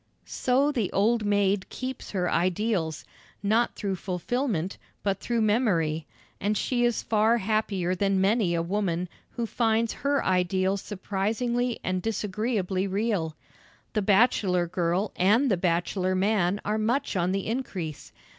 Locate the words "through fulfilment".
3.75-4.79